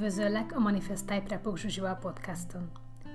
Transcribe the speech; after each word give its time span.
Üdvözöllek 0.00 0.56
a 0.56 0.58
Manifest 0.58 1.06
Type 1.06 1.28
Repok 1.28 1.58
Zsuzsival 1.58 1.94
podcaston. 1.94 2.70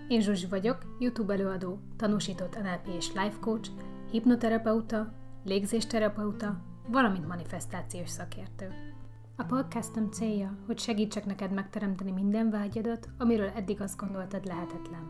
Én 0.08 0.22
Zsuzsi 0.22 0.46
vagyok, 0.46 0.96
YouTube 1.00 1.34
előadó, 1.34 1.80
tanúsított 1.96 2.62
NLP 2.62 2.88
és 2.98 3.08
life 3.08 3.38
coach, 3.40 3.70
hipnoterapeuta, 4.12 5.14
légzésterapeuta, 5.44 6.62
valamint 6.88 7.28
manifestációs 7.28 8.10
szakértő. 8.10 8.74
A 9.36 9.44
podcastom 9.44 10.12
célja, 10.12 10.58
hogy 10.66 10.80
segítsek 10.80 11.26
neked 11.26 11.52
megteremteni 11.52 12.12
minden 12.12 12.50
vágyadat, 12.50 13.10
amiről 13.18 13.50
eddig 13.56 13.82
azt 13.82 13.98
gondoltad 13.98 14.46
lehetetlen. 14.46 15.08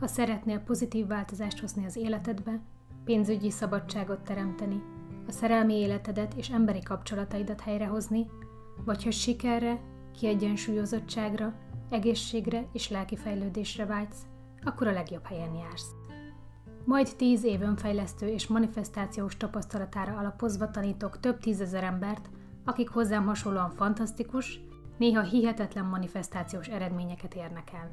Ha 0.00 0.06
szeretnél 0.06 0.58
pozitív 0.58 1.06
változást 1.06 1.60
hozni 1.60 1.84
az 1.84 1.96
életedbe, 1.96 2.60
pénzügyi 3.04 3.50
szabadságot 3.50 4.20
teremteni, 4.20 4.82
a 5.28 5.30
szerelmi 5.30 5.74
életedet 5.74 6.34
és 6.34 6.48
emberi 6.48 6.82
kapcsolataidat 6.82 7.60
helyrehozni, 7.60 8.26
vagy 8.84 9.02
hogy 9.02 9.12
sikerre, 9.12 9.80
kiegyensúlyozottságra, 10.18 11.52
egészségre 11.90 12.68
és 12.72 12.88
lelki 12.88 13.16
fejlődésre 13.16 13.86
vágysz, 13.86 14.26
akkor 14.62 14.86
a 14.86 14.92
legjobb 14.92 15.24
helyen 15.26 15.54
jársz. 15.54 15.90
Majd 16.84 17.16
tíz 17.16 17.44
év 17.44 17.62
önfejlesztő 17.62 18.26
és 18.26 18.46
manifestációs 18.46 19.36
tapasztalatára 19.36 20.16
alapozva 20.16 20.70
tanítok 20.70 21.20
több 21.20 21.38
tízezer 21.38 21.84
embert, 21.84 22.30
akik 22.64 22.88
hozzám 22.88 23.26
hasonlóan 23.26 23.70
fantasztikus, 23.70 24.60
néha 24.98 25.22
hihetetlen 25.22 25.84
manifestációs 25.84 26.66
eredményeket 26.66 27.34
érnek 27.34 27.70
el. 27.72 27.90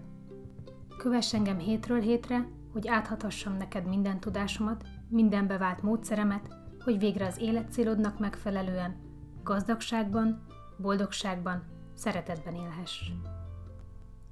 Kövess 0.98 1.34
engem 1.34 1.58
hétről 1.58 2.00
hétre, 2.00 2.48
hogy 2.74 2.88
áthatassam 2.88 3.58
neked 3.58 3.88
minden 3.88 4.20
tudásomat, 4.20 4.84
minden 5.10 5.48
bevált 5.48 5.82
módszeremet, 5.82 6.56
hogy 6.84 7.00
végre 7.00 7.26
az 7.26 7.40
életcélodnak 7.40 8.20
megfelelően, 8.20 8.96
gazdagságban, 9.44 10.46
boldogságban, 10.78 11.64
szeretetben 12.02 12.56
élhess. 12.56 13.12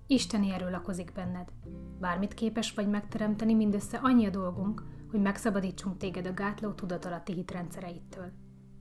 Isteni 0.07 0.51
erő 0.51 0.69
lakozik 0.69 1.11
benned. 1.13 1.47
Bármit 1.99 2.33
képes 2.33 2.73
vagy 2.73 2.89
megteremteni, 2.89 3.53
mindössze 3.53 3.97
annyi 3.97 4.25
a 4.25 4.29
dolgunk, 4.29 4.83
hogy 5.11 5.21
megszabadítsunk 5.21 5.97
téged 5.97 6.25
a 6.25 6.33
gátló 6.33 6.71
tudatalatti 6.71 7.33
hitrendszereittől, 7.33 8.31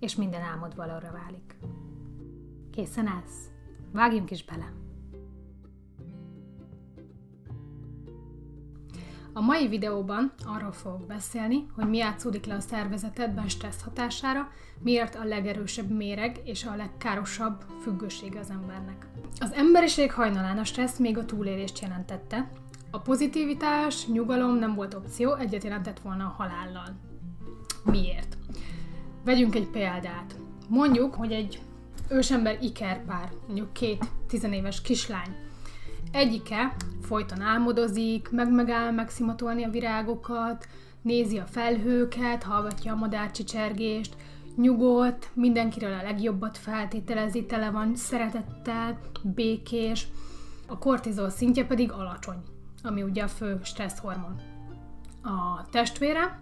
és 0.00 0.16
minden 0.16 0.42
álmod 0.42 0.76
valóra 0.76 1.12
válik. 1.12 1.58
Készen 2.70 3.06
állsz? 3.06 3.50
Vágjunk 3.92 4.30
is 4.30 4.44
bele! 4.44 4.87
A 9.32 9.40
mai 9.40 9.68
videóban 9.68 10.32
arról 10.44 10.72
fogok 10.72 11.06
beszélni, 11.06 11.66
hogy 11.74 11.88
mi 11.88 11.96
játszódik 11.96 12.46
le 12.46 12.54
a 12.54 12.60
szervezetedben 12.60 13.48
stressz 13.48 13.82
hatására, 13.82 14.48
miért 14.78 15.14
a 15.14 15.24
legerősebb 15.24 15.90
méreg 15.90 16.40
és 16.44 16.64
a 16.64 16.76
legkárosabb 16.76 17.64
függőség 17.82 18.36
az 18.36 18.50
embernek. 18.50 19.06
Az 19.40 19.52
emberiség 19.52 20.12
hajnalán 20.12 20.58
a 20.58 20.64
stressz 20.64 20.98
még 20.98 21.18
a 21.18 21.24
túlélést 21.24 21.78
jelentette, 21.78 22.50
a 22.90 22.98
pozitivitás, 22.98 24.06
nyugalom 24.06 24.58
nem 24.58 24.74
volt 24.74 24.94
opció, 24.94 25.34
egyet 25.34 25.64
jelentett 25.64 26.00
volna 26.00 26.24
a 26.24 26.34
halállal. 26.36 26.96
Miért? 27.84 28.36
Vegyünk 29.24 29.54
egy 29.54 29.68
példát. 29.68 30.36
Mondjuk, 30.68 31.14
hogy 31.14 31.32
egy 31.32 31.60
ősember 32.08 32.58
ikerpár, 32.60 33.32
mondjuk 33.46 33.72
két 33.72 34.04
tizenéves 34.26 34.80
kislány, 34.80 35.36
Egyike 36.12 36.74
folyton 37.02 37.40
álmodozik, 37.40 38.30
meg 38.30 38.52
megáll 38.52 38.90
megszimatolni 38.90 39.64
a 39.64 39.70
virágokat, 39.70 40.68
nézi 41.02 41.38
a 41.38 41.46
felhőket, 41.46 42.42
hallgatja 42.42 42.92
a 42.92 42.96
madárcsicsergést, 42.96 44.16
nyugodt, 44.56 45.30
mindenkiről 45.34 45.92
a 45.92 46.02
legjobbat 46.02 46.58
feltételezi, 46.58 47.46
tele 47.46 47.70
van 47.70 47.96
szeretettel, 47.96 48.98
békés, 49.22 50.06
a 50.66 50.78
kortizol 50.78 51.30
szintje 51.30 51.66
pedig 51.66 51.92
alacsony, 51.92 52.42
ami 52.82 53.02
ugye 53.02 53.22
a 53.22 53.28
fő 53.28 53.60
stresszhormon. 53.62 54.40
A 55.22 55.66
testvére, 55.70 56.40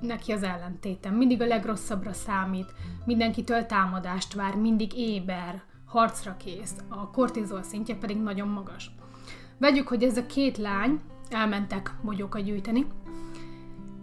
neki 0.00 0.32
az 0.32 0.42
ellentéte, 0.42 1.10
mindig 1.10 1.42
a 1.42 1.46
legrosszabbra 1.46 2.12
számít, 2.12 2.74
mindenkitől 3.04 3.66
támadást 3.66 4.34
vár, 4.34 4.54
mindig 4.54 4.92
éber, 4.96 5.62
harcra 5.94 6.36
kész, 6.36 6.74
a 6.88 7.10
kortizol 7.10 7.62
szintje 7.62 7.96
pedig 7.96 8.16
nagyon 8.16 8.48
magas. 8.48 8.90
Vegyük, 9.58 9.88
hogy 9.88 10.02
ez 10.02 10.16
a 10.16 10.26
két 10.26 10.58
lány 10.58 11.00
elmentek 11.30 11.94
mogyókat 12.02 12.44
gyűjteni, 12.44 12.86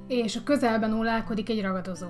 és 0.07 0.35
a 0.35 0.43
közelben 0.43 0.93
ólálkodik 0.93 1.49
egy 1.49 1.61
ragadozó. 1.61 2.07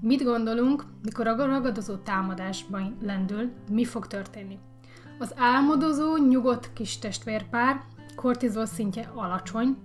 Mit 0.00 0.22
gondolunk, 0.22 0.84
mikor 1.02 1.26
a 1.26 1.46
ragadozó 1.46 1.94
támadásban 1.96 2.96
lendül, 3.02 3.50
mi 3.70 3.84
fog 3.84 4.06
történni? 4.06 4.58
Az 5.18 5.34
álmodozó, 5.36 6.16
nyugodt 6.16 6.72
kis 6.72 6.98
testvérpár, 6.98 7.80
kortizol 8.14 8.66
szintje 8.66 9.10
alacsony, 9.14 9.76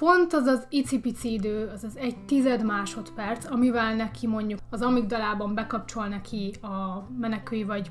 pont 0.00 0.32
az 0.32 0.46
az 0.46 0.66
icipici 0.68 1.32
idő, 1.32 1.70
az 1.74 1.84
az 1.84 1.96
egy 1.96 2.24
tized 2.24 2.64
másodperc, 2.64 3.50
amivel 3.50 3.94
neki 3.94 4.26
mondjuk 4.26 4.58
az 4.70 4.82
amigdalában 4.82 5.54
bekapcsol 5.54 6.06
neki 6.06 6.54
a 6.62 7.06
menekülj 7.18 7.62
vagy 7.62 7.90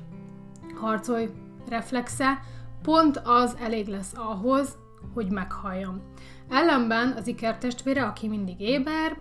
harcolj 0.80 1.30
reflexe, 1.68 2.38
pont 2.82 3.20
az 3.24 3.56
elég 3.60 3.86
lesz 3.86 4.12
ahhoz, 4.16 4.76
hogy 5.14 5.30
meghalljam. 5.30 6.00
Ellenben 6.48 7.12
az 7.16 7.26
ikertestvére, 7.26 8.04
aki 8.04 8.28
mindig 8.28 8.60
éber, 8.60 9.18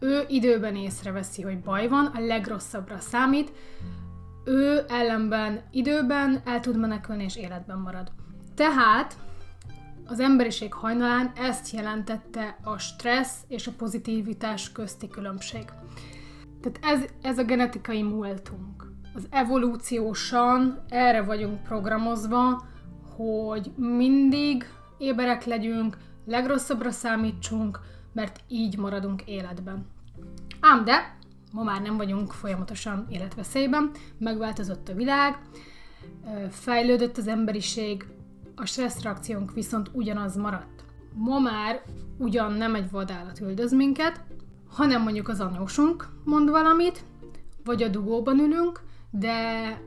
ő 0.00 0.24
időben 0.28 0.76
észreveszi, 0.76 1.42
hogy 1.42 1.60
baj 1.60 1.88
van, 1.88 2.06
a 2.06 2.20
legrosszabbra 2.20 2.98
számít, 2.98 3.52
ő 4.44 4.84
ellenben 4.88 5.60
időben 5.70 6.42
el 6.44 6.60
tud 6.60 6.78
menekülni 6.78 7.24
és 7.24 7.36
életben 7.36 7.78
marad. 7.78 8.12
Tehát 8.54 9.16
az 10.06 10.20
emberiség 10.20 10.72
hajnalán 10.72 11.32
ezt 11.36 11.70
jelentette 11.70 12.58
a 12.62 12.78
stressz 12.78 13.44
és 13.48 13.66
a 13.66 13.72
pozitivitás 13.76 14.72
közti 14.72 15.08
különbség. 15.08 15.64
Tehát 16.60 16.78
ez, 16.82 17.10
ez 17.22 17.38
a 17.38 17.44
genetikai 17.44 18.02
múltunk. 18.02 18.92
Az 19.14 19.26
evolúciósan 19.30 20.84
erre 20.88 21.22
vagyunk 21.22 21.62
programozva, 21.62 22.62
hogy 23.16 23.72
mindig 23.76 24.64
éberek 24.98 25.44
legyünk, 25.44 25.96
legrosszabbra 26.26 26.90
számítsunk, 26.90 27.80
mert 28.12 28.40
így 28.48 28.78
maradunk 28.78 29.22
életben. 29.22 29.86
Ám 30.60 30.84
de, 30.84 31.16
ma 31.52 31.62
már 31.62 31.80
nem 31.80 31.96
vagyunk 31.96 32.32
folyamatosan 32.32 33.06
életveszélyben, 33.10 33.90
megváltozott 34.18 34.88
a 34.88 34.94
világ, 34.94 35.38
fejlődött 36.50 37.16
az 37.16 37.26
emberiség, 37.26 38.06
a 38.56 38.64
stresszreakciónk 38.64 39.52
viszont 39.52 39.90
ugyanaz 39.92 40.36
maradt. 40.36 40.84
Ma 41.14 41.38
már 41.38 41.82
ugyan 42.18 42.52
nem 42.52 42.74
egy 42.74 42.90
vadállat 42.90 43.40
üldöz 43.40 43.72
minket, 43.72 44.24
hanem 44.68 45.02
mondjuk 45.02 45.28
az 45.28 45.40
anyósunk 45.40 46.08
mond 46.24 46.50
valamit, 46.50 47.04
vagy 47.64 47.82
a 47.82 47.88
dugóban 47.88 48.38
ülünk, 48.38 48.80
de 49.10 49.78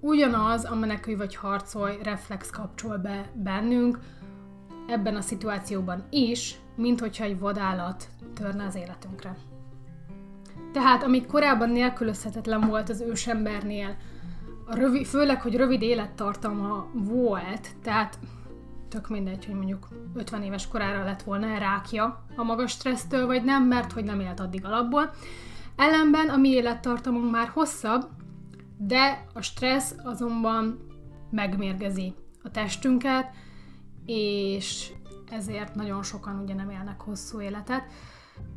ugyanaz 0.00 0.64
a 0.64 0.74
menekülj 0.74 1.16
vagy 1.16 1.36
harcolj 1.36 1.98
reflex 2.02 2.50
kapcsol 2.50 2.96
be 2.96 3.30
bennünk 3.34 3.98
ebben 4.86 5.16
a 5.16 5.20
szituációban 5.20 6.04
is, 6.10 6.58
mint 6.76 7.00
hogyha 7.00 7.24
egy 7.24 7.38
vadállat 7.38 8.08
törne 8.34 8.64
az 8.64 8.74
életünkre. 8.74 9.36
Tehát, 10.72 11.02
amíg 11.02 11.26
korábban 11.26 11.70
nélkülözhetetlen 11.70 12.60
volt 12.60 12.88
az 12.88 13.00
ősembernél 13.00 13.96
rövid, 14.74 15.06
főleg, 15.06 15.42
hogy 15.42 15.56
rövid 15.56 15.82
élettartama 15.82 16.86
volt, 16.92 17.68
tehát 17.82 18.18
tök 18.88 19.08
mindegy, 19.08 19.44
hogy 19.44 19.54
mondjuk 19.54 19.88
50 20.14 20.42
éves 20.42 20.68
korára 20.68 21.04
lett 21.04 21.22
volna 21.22 21.58
rákja 21.58 22.24
a 22.36 22.42
magas 22.42 22.70
stressztől, 22.70 23.26
vagy 23.26 23.44
nem, 23.44 23.64
mert 23.64 23.92
hogy 23.92 24.04
nem 24.04 24.20
élt 24.20 24.40
addig 24.40 24.64
alapból. 24.64 25.10
Ellenben 25.76 26.28
a 26.28 26.36
mi 26.36 26.48
élettartamunk 26.48 27.30
már 27.30 27.48
hosszabb, 27.48 28.08
de 28.76 29.26
a 29.34 29.40
stressz 29.40 29.94
azonban 30.04 30.86
megmérgezi 31.30 32.14
a 32.42 32.50
testünket, 32.50 33.30
és 34.06 34.92
ezért 35.30 35.74
nagyon 35.74 36.02
sokan 36.02 36.40
ugye 36.40 36.54
nem 36.54 36.70
élnek 36.70 37.00
hosszú 37.00 37.40
életet. 37.40 37.82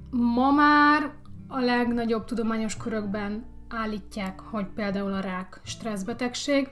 Ma 0.09 0.51
már 0.51 1.11
a 1.47 1.59
legnagyobb 1.59 2.25
tudományos 2.25 2.77
körökben 2.77 3.45
állítják, 3.73 4.39
hogy 4.39 4.65
például 4.65 5.13
a 5.13 5.19
rák 5.19 5.59
stresszbetegség. 5.63 6.69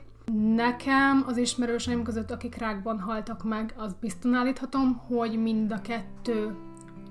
Nekem 0.55 1.23
az 1.27 1.37
ismerőseim 1.37 2.03
között, 2.03 2.31
akik 2.31 2.55
rákban 2.55 2.99
haltak 2.99 3.43
meg, 3.43 3.73
az 3.77 3.95
bizton 3.99 4.33
állíthatom, 4.33 4.95
hogy 5.07 5.41
mind 5.41 5.71
a 5.71 5.81
kettő 5.81 6.55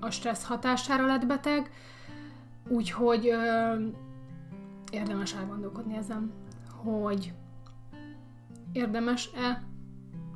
a 0.01 0.11
stressz 0.11 0.45
hatására 0.45 1.07
lett 1.07 1.27
beteg, 1.27 1.71
úgyhogy 2.69 3.29
ö, 3.29 3.75
érdemes 4.91 5.35
elgondolkodni 5.35 5.97
ezen, 5.97 6.33
hogy 6.83 7.33
érdemes-e 8.73 9.63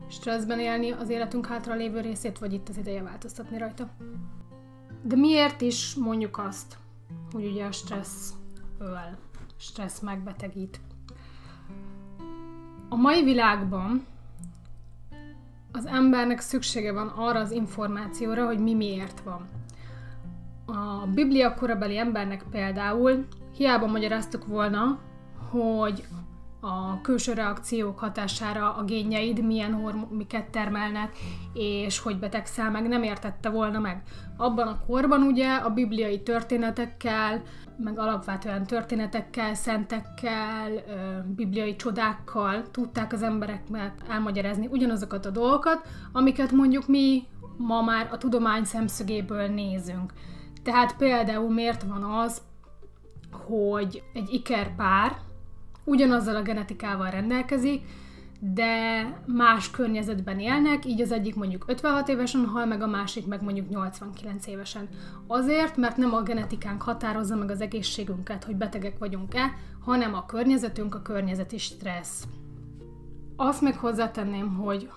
stresszben 0.08 0.60
élni 0.60 0.90
az 0.90 1.08
életünk 1.08 1.46
hátra 1.46 1.74
lévő 1.74 2.00
részét, 2.00 2.38
vagy 2.38 2.52
itt 2.52 2.68
az 2.68 2.76
ideje 2.76 3.02
változtatni 3.02 3.58
rajta. 3.58 3.88
De 5.02 5.16
miért 5.16 5.60
is 5.60 5.94
mondjuk 5.94 6.38
azt, 6.38 6.76
hogy 7.32 7.46
ugye 7.46 7.64
a 7.64 7.72
stressz 7.72 8.32
öl? 8.78 9.18
Stressz 9.64 10.00
megbetegít. 10.00 10.80
A 12.88 12.96
mai 12.96 13.22
világban 13.22 14.06
az 15.72 15.86
embernek 15.86 16.40
szüksége 16.40 16.92
van 16.92 17.08
arra 17.08 17.38
az 17.38 17.50
információra, 17.50 18.46
hogy 18.46 18.58
mi 18.58 18.74
miért 18.74 19.20
van. 19.20 19.48
A 20.66 21.06
Biblia 21.06 21.54
korabeli 21.54 21.98
embernek 21.98 22.44
például 22.50 23.26
hiába 23.56 23.86
magyaráztuk 23.86 24.46
volna, 24.46 24.98
hogy 25.50 26.04
a 26.64 27.00
külső 27.00 27.32
reakciók 27.32 27.98
hatására 27.98 28.74
a 28.74 28.84
génjeid 28.84 29.44
milyen 29.44 29.72
hormomiket 29.72 30.50
termelnek, 30.50 31.16
és 31.52 31.98
hogy 31.98 32.18
betegszel 32.18 32.70
meg, 32.70 32.88
nem 32.88 33.02
értette 33.02 33.48
volna 33.48 33.78
meg. 33.78 34.02
Abban 34.36 34.66
a 34.68 34.84
korban 34.86 35.22
ugye 35.22 35.54
a 35.54 35.70
bibliai 35.70 36.22
történetekkel, 36.22 37.42
meg 37.76 37.98
alapvetően 37.98 38.66
történetekkel, 38.66 39.54
szentekkel, 39.54 40.70
bibliai 41.26 41.76
csodákkal 41.76 42.70
tudták 42.70 43.12
az 43.12 43.22
emberek 43.22 43.62
elmagyarázni 44.08 44.66
ugyanazokat 44.66 45.26
a 45.26 45.30
dolgokat, 45.30 45.86
amiket 46.12 46.52
mondjuk 46.52 46.86
mi 46.86 47.22
ma 47.56 47.82
már 47.82 48.08
a 48.12 48.18
tudomány 48.18 48.64
szemszögéből 48.64 49.46
nézünk. 49.46 50.12
Tehát 50.62 50.96
például 50.96 51.52
miért 51.52 51.82
van 51.82 52.02
az, 52.02 52.42
hogy 53.46 54.02
egy 54.12 54.32
ikerpár 54.32 55.16
ugyanazzal 55.84 56.36
a 56.36 56.42
genetikával 56.42 57.10
rendelkezik, 57.10 57.82
de 58.52 59.02
más 59.26 59.70
környezetben 59.70 60.38
élnek, 60.38 60.84
így 60.84 61.00
az 61.00 61.12
egyik 61.12 61.34
mondjuk 61.34 61.64
56 61.66 62.08
évesen 62.08 62.46
hal 62.46 62.66
meg, 62.66 62.82
a 62.82 62.86
másik 62.86 63.26
meg 63.26 63.42
mondjuk 63.42 63.68
89 63.68 64.46
évesen. 64.46 64.88
Azért, 65.26 65.76
mert 65.76 65.96
nem 65.96 66.14
a 66.14 66.22
genetikánk 66.22 66.82
határozza 66.82 67.36
meg 67.36 67.50
az 67.50 67.60
egészségünket, 67.60 68.44
hogy 68.44 68.56
betegek 68.56 68.98
vagyunk-e, 68.98 69.54
hanem 69.84 70.14
a 70.14 70.26
környezetünk, 70.26 70.94
a 70.94 71.02
környezeti 71.02 71.58
stressz. 71.58 72.24
Azt 73.36 73.60
meg 73.60 73.76
hozzátenném, 73.76 74.54
hogy 74.54 74.90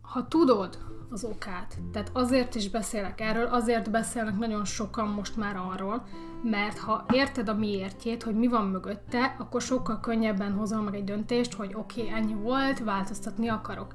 ha 0.00 0.28
tudod 0.28 0.78
az 1.14 1.24
okát, 1.24 1.76
tehát 1.92 2.10
azért 2.12 2.54
is 2.54 2.70
beszélek 2.70 3.20
erről, 3.20 3.46
azért 3.46 3.90
beszélnek 3.90 4.38
nagyon 4.38 4.64
sokan 4.64 5.08
most 5.08 5.36
már 5.36 5.56
arról, 5.56 6.06
mert 6.42 6.78
ha 6.78 7.04
érted 7.12 7.48
a 7.48 7.54
miértjét, 7.54 8.22
hogy 8.22 8.34
mi 8.34 8.46
van 8.46 8.66
mögötte, 8.66 9.36
akkor 9.38 9.60
sokkal 9.60 10.00
könnyebben 10.00 10.52
hozol 10.52 10.82
meg 10.82 10.94
egy 10.94 11.04
döntést, 11.04 11.52
hogy 11.52 11.74
oké, 11.74 12.00
okay, 12.00 12.12
ennyi 12.12 12.34
volt, 12.34 12.78
változtatni 12.78 13.48
akarok. 13.48 13.94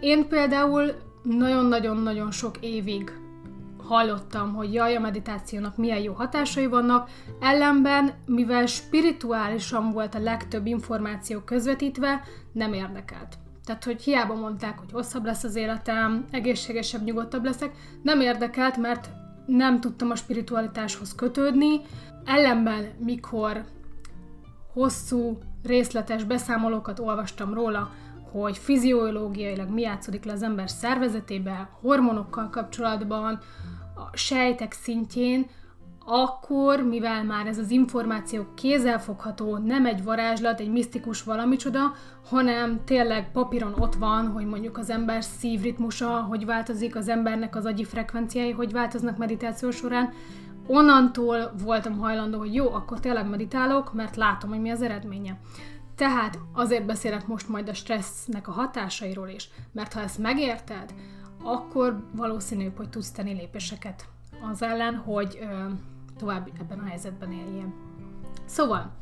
Én 0.00 0.28
például 0.28 0.92
nagyon-nagyon-nagyon 1.22 2.30
sok 2.30 2.56
évig 2.60 3.12
hallottam, 3.76 4.54
hogy 4.54 4.72
jaj, 4.72 4.96
a 4.96 5.00
meditációnak 5.00 5.76
milyen 5.76 6.00
jó 6.00 6.12
hatásai 6.12 6.66
vannak, 6.66 7.10
ellenben, 7.40 8.12
mivel 8.26 8.66
spirituálisan 8.66 9.92
volt 9.92 10.14
a 10.14 10.18
legtöbb 10.22 10.66
információ 10.66 11.40
közvetítve, 11.40 12.22
nem 12.52 12.72
érdekelt. 12.72 13.38
Tehát, 13.66 13.84
hogy 13.84 14.02
hiába 14.02 14.34
mondták, 14.34 14.78
hogy 14.78 14.92
hosszabb 14.92 15.24
lesz 15.24 15.44
az 15.44 15.56
életem, 15.56 16.24
egészségesebb, 16.30 17.04
nyugodtabb 17.04 17.44
leszek, 17.44 17.72
nem 18.02 18.20
érdekelt, 18.20 18.76
mert 18.76 19.08
nem 19.46 19.80
tudtam 19.80 20.10
a 20.10 20.14
spiritualitáshoz 20.14 21.14
kötődni, 21.14 21.80
ellenben 22.24 22.84
mikor 22.98 23.64
hosszú, 24.72 25.38
részletes 25.62 26.24
beszámolókat 26.24 26.98
olvastam 26.98 27.54
róla, 27.54 27.90
hogy 28.30 28.58
fiziológiailag 28.58 29.68
mi 29.68 29.80
játszódik 29.80 30.24
le 30.24 30.32
az 30.32 30.42
ember 30.42 30.70
szervezetébe, 30.70 31.68
hormonokkal 31.80 32.50
kapcsolatban, 32.50 33.40
a 33.94 34.16
sejtek 34.16 34.72
szintjén, 34.72 35.46
akkor, 36.08 36.82
mivel 36.82 37.24
már 37.24 37.46
ez 37.46 37.58
az 37.58 37.70
információ 37.70 38.46
kézzelfogható, 38.54 39.56
nem 39.56 39.86
egy 39.86 40.04
varázslat, 40.04 40.60
egy 40.60 40.70
misztikus 40.70 41.22
valamicsoda, 41.22 41.92
hanem 42.28 42.80
tényleg 42.84 43.32
papíron 43.32 43.74
ott 43.78 43.94
van, 43.94 44.26
hogy 44.26 44.46
mondjuk 44.46 44.78
az 44.78 44.90
ember 44.90 45.24
szívritmusa, 45.24 46.08
hogy 46.08 46.44
változik 46.44 46.96
az 46.96 47.08
embernek 47.08 47.56
az 47.56 47.64
agyi 47.64 47.84
frekvenciái, 47.84 48.50
hogy 48.50 48.72
változnak 48.72 49.16
meditáció 49.16 49.70
során, 49.70 50.12
onnantól 50.66 51.52
voltam 51.64 51.98
hajlandó, 51.98 52.38
hogy 52.38 52.54
jó, 52.54 52.72
akkor 52.72 53.00
tényleg 53.00 53.28
meditálok, 53.28 53.92
mert 53.92 54.16
látom, 54.16 54.50
hogy 54.50 54.60
mi 54.60 54.70
az 54.70 54.82
eredménye. 54.82 55.38
Tehát 55.96 56.38
azért 56.52 56.86
beszélek 56.86 57.26
most 57.26 57.48
majd 57.48 57.68
a 57.68 57.74
stressznek 57.74 58.48
a 58.48 58.52
hatásairól 58.52 59.28
is, 59.28 59.48
mert 59.72 59.92
ha 59.92 60.00
ezt 60.00 60.18
megérted, 60.18 60.94
akkor 61.42 62.04
valószínűbb, 62.12 62.76
hogy 62.76 62.88
tudsz 62.88 63.10
tenni 63.10 63.32
lépéseket 63.32 64.04
az 64.50 64.62
ellen, 64.62 64.94
hogy 64.94 65.38
ö, 65.40 65.46
tovább 66.18 66.48
ebben 66.60 66.78
a 66.78 66.84
helyzetben 66.84 67.32
éljél. 67.32 67.74
Szóval, 68.44 68.92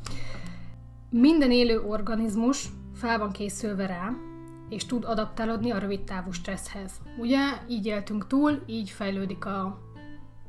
minden 1.10 1.50
élő 1.50 1.80
organizmus 1.80 2.68
fel 2.94 3.18
van 3.18 3.30
készülve 3.30 3.86
rá, 3.86 4.12
és 4.68 4.86
tud 4.86 5.04
adaptálódni 5.04 5.70
a 5.70 5.78
rövid 5.78 6.04
távú 6.04 6.30
stresszhez. 6.30 6.92
Ugye, 7.18 7.38
így 7.68 7.86
éltünk 7.86 8.26
túl, 8.26 8.62
így 8.66 8.90
fejlődik 8.90 9.44
a, 9.44 9.60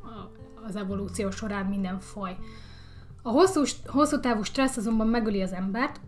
a, 0.01 0.31
az 0.67 0.75
evolúció 0.75 1.29
során 1.29 1.65
minden 1.65 1.99
faj. 1.99 2.37
A 3.21 3.29
hosszú, 3.29 3.63
hosszú 3.85 4.19
távú 4.19 4.43
stressz 4.43 4.77
azonban 4.77 5.07
megöli 5.07 5.41
az 5.41 5.53
embert, 5.53 5.99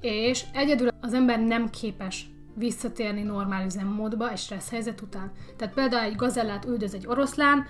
és 0.00 0.44
egyedül 0.52 0.88
az 1.00 1.14
ember 1.14 1.40
nem 1.40 1.70
képes 1.70 2.30
visszatérni 2.54 3.22
normál 3.22 3.64
üzemmódba 3.64 4.30
egy 4.30 4.38
stressz 4.38 4.70
helyzet 4.70 5.00
után. 5.00 5.32
Tehát 5.56 5.74
például 5.74 6.04
egy 6.04 6.16
gazellát 6.16 6.64
üldöz 6.64 6.94
egy 6.94 7.06
oroszlán, 7.06 7.66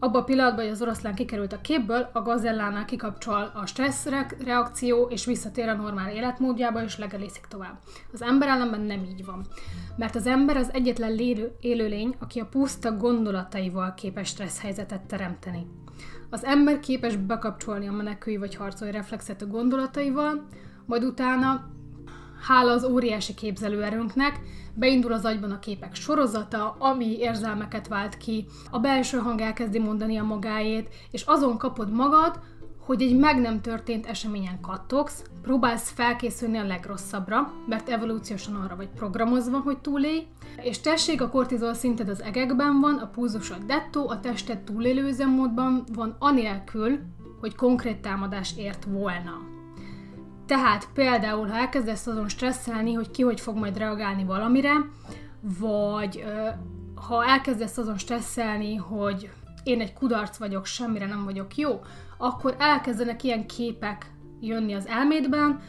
abban 0.00 0.20
a 0.20 0.24
pillanatban, 0.24 0.64
hogy 0.64 0.72
az 0.72 0.82
oroszlán 0.82 1.14
kikerült 1.14 1.52
a 1.52 1.60
képből, 1.60 2.10
a 2.12 2.22
gazellánál 2.22 2.84
kikapcsol 2.84 3.50
a 3.54 3.66
stressz 3.66 4.06
reakció, 4.44 5.06
és 5.10 5.24
visszatér 5.24 5.68
a 5.68 5.74
normál 5.74 6.14
életmódjába, 6.14 6.82
és 6.82 6.98
legelészik 6.98 7.46
tovább. 7.48 7.78
Az 8.12 8.22
ember 8.22 8.48
ellenben 8.48 8.80
nem 8.80 9.04
így 9.04 9.24
van. 9.24 9.46
Mert 9.96 10.14
az 10.14 10.26
ember 10.26 10.56
az 10.56 10.72
egyetlen 10.72 11.12
lélő, 11.12 11.56
élőlény, 11.60 12.14
aki 12.18 12.40
a 12.40 12.46
puszta 12.46 12.96
gondolataival 12.96 13.94
képes 13.94 14.28
stressz 14.28 14.60
helyzetet 14.60 15.02
teremteni. 15.02 15.66
Az 16.30 16.44
ember 16.44 16.80
képes 16.80 17.16
bekapcsolni 17.16 17.88
a 17.88 17.92
menekülj 17.92 18.36
vagy 18.36 18.54
harcolj 18.54 18.90
reflexet 18.90 19.42
a 19.42 19.46
gondolataival, 19.46 20.46
majd 20.86 21.04
utána 21.04 21.70
hála 22.40 22.70
az 22.72 22.84
óriási 22.84 23.34
képzelőerőnknek, 23.34 24.40
beindul 24.74 25.12
az 25.12 25.24
agyban 25.24 25.50
a 25.50 25.58
képek 25.58 25.94
sorozata, 25.94 26.76
ami 26.78 27.18
érzelmeket 27.18 27.88
vált 27.88 28.16
ki, 28.16 28.46
a 28.70 28.78
belső 28.78 29.18
hang 29.18 29.40
elkezdi 29.40 29.78
mondani 29.78 30.16
a 30.16 30.24
magáét, 30.24 30.88
és 31.10 31.22
azon 31.22 31.58
kapod 31.58 31.92
magad, 31.92 32.40
hogy 32.90 33.02
egy 33.02 33.16
meg 33.16 33.40
nem 33.40 33.60
történt 33.60 34.06
eseményen 34.06 34.60
kattogsz, 34.60 35.24
próbálsz 35.42 35.90
felkészülni 35.90 36.58
a 36.58 36.66
legrosszabbra, 36.66 37.52
mert 37.66 37.88
evolúciósan 37.88 38.54
arra 38.54 38.76
vagy 38.76 38.88
programozva, 38.88 39.58
hogy 39.58 39.78
túlélj, 39.78 40.26
és 40.62 40.80
tessék, 40.80 41.22
a 41.22 41.28
kortizol 41.28 41.74
szinted 41.74 42.08
az 42.08 42.22
egekben 42.22 42.80
van, 42.80 42.94
a 42.94 43.06
pulzusod 43.06 43.62
dettó, 43.62 44.08
a 44.08 44.20
tested 44.20 44.58
túlélő 44.58 45.06
üzemmódban 45.06 45.84
van, 45.94 46.16
anélkül, 46.18 46.98
hogy 47.40 47.54
konkrét 47.54 48.00
támadás 48.00 48.54
ért 48.56 48.84
volna. 48.84 49.59
Tehát 50.50 50.88
például, 50.94 51.48
ha 51.48 51.56
elkezdesz 51.56 52.06
azon 52.06 52.28
stresszelni, 52.28 52.92
hogy 52.92 53.10
ki 53.10 53.22
hogy 53.22 53.40
fog 53.40 53.56
majd 53.56 53.78
reagálni 53.78 54.24
valamire, 54.24 54.72
vagy 55.40 56.24
ha 57.08 57.24
elkezdesz 57.24 57.76
azon 57.76 57.98
stresszelni, 57.98 58.76
hogy 58.76 59.30
én 59.64 59.80
egy 59.80 59.92
kudarc 59.92 60.36
vagyok, 60.36 60.66
semmire 60.66 61.06
nem 61.06 61.24
vagyok 61.24 61.56
jó, 61.56 61.80
akkor 62.18 62.56
elkezdenek 62.58 63.22
ilyen 63.22 63.46
képek 63.46 64.12
jönni 64.40 64.72
az 64.72 64.86
elmédben, 64.86 65.60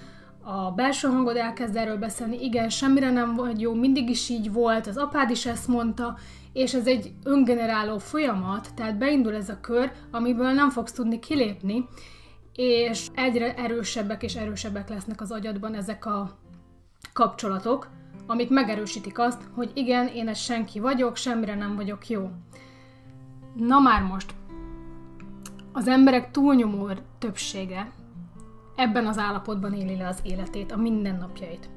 a 0.44 0.72
belső 0.72 1.08
hangod 1.08 1.36
elkezd 1.36 1.76
erről 1.76 1.98
beszélni, 1.98 2.44
igen, 2.44 2.70
semmire 2.70 3.12
nem 3.12 3.36
vagy 3.36 3.62
jó, 3.62 3.74
mindig 3.74 4.10
is 4.10 4.30
így 4.30 4.52
volt, 4.52 4.88
az 4.88 4.98
apád 4.98 5.30
is 5.30 5.46
ezt 5.46 5.68
mondta, 5.68 6.18
és 6.54 6.74
ez 6.74 6.88
egy 6.88 7.14
öngeneráló 7.24 7.98
folyamat, 7.98 8.70
tehát 8.76 8.98
beindul 8.98 9.36
ez 9.36 9.50
a 9.50 9.60
kör, 9.60 9.92
amiből 10.12 10.52
nem 10.52 10.70
fogsz 10.70 10.92
tudni 10.92 11.20
kilépni, 11.20 11.86
és 12.56 13.08
egyre 13.14 13.56
erősebbek 13.56 14.24
és 14.24 14.36
erősebbek 14.36 14.90
lesznek 14.90 15.22
az 15.22 15.32
agyadban 15.32 15.76
ezek 15.76 16.06
a 16.06 16.38
kapcsolatok, 17.14 17.90
amik 18.28 18.50
megerősítik 18.50 19.20
azt, 19.20 19.42
hogy 19.56 19.72
igen, 19.74 20.08
én 20.08 20.28
egy 20.28 20.36
senki 20.36 20.80
vagyok, 20.80 21.16
semmire 21.16 21.56
nem 21.56 21.76
vagyok 21.76 22.10
jó. 22.10 22.30
Na 23.56 23.80
már 23.80 24.02
most, 24.02 24.34
az 25.72 25.88
emberek 25.88 26.32
túlnyomó 26.32 26.90
többsége 27.18 27.92
ebben 28.76 29.08
az 29.08 29.18
állapotban 29.18 29.74
éli 29.74 29.96
le 29.96 30.08
az 30.08 30.20
életét, 30.24 30.72
a 30.72 30.78
mindennapjait. 30.78 31.70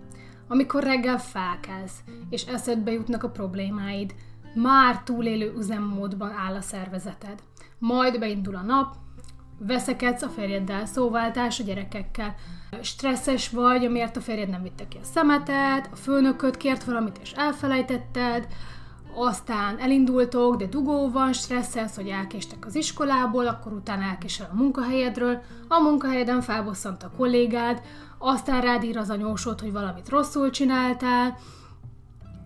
Amikor 0.48 0.82
reggel 0.82 1.18
felkelsz, 1.18 2.00
és 2.30 2.46
eszedbe 2.46 2.92
jutnak 2.92 3.22
a 3.22 3.30
problémáid, 3.30 4.14
már 4.54 5.02
túlélő 5.02 5.52
üzemmódban 5.56 6.30
áll 6.30 6.54
a 6.54 6.60
szervezeted. 6.60 7.42
Majd 7.78 8.18
beindul 8.18 8.56
a 8.56 8.62
nap, 8.62 8.96
veszekedsz 9.58 10.22
a 10.22 10.28
férjeddel, 10.28 10.86
szóváltás 10.86 11.60
a 11.60 11.64
gyerekekkel, 11.64 12.34
stresszes 12.82 13.48
vagy, 13.48 13.84
amiért 13.84 14.16
a 14.16 14.20
férjed 14.20 14.48
nem 14.48 14.62
vitte 14.62 14.88
ki 14.88 14.96
a 15.02 15.04
szemetet, 15.04 15.88
a 15.92 15.96
főnököt 15.96 16.56
kért 16.56 16.84
valamit 16.84 17.18
és 17.22 17.32
elfelejtetted, 17.32 18.46
aztán 19.16 19.78
elindultok, 19.78 20.56
de 20.56 20.66
dugó 20.66 21.10
van, 21.10 21.32
stresszelsz, 21.32 21.96
hogy 21.96 22.08
elkéstek 22.08 22.66
az 22.66 22.74
iskolából, 22.74 23.46
akkor 23.46 23.72
utána 23.72 24.02
elkésel 24.02 24.48
a 24.52 24.56
munkahelyedről, 24.56 25.42
a 25.68 25.80
munkahelyeden 25.80 26.40
felbosszant 26.40 27.02
a 27.02 27.10
kollégád, 27.16 27.82
aztán 28.18 28.60
rád 28.60 28.84
ír 28.84 28.96
az 28.96 29.10
anyósod, 29.10 29.60
hogy 29.60 29.72
valamit 29.72 30.08
rosszul 30.08 30.50
csináltál, 30.50 31.36